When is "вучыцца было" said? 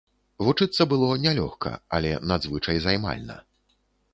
0.45-1.09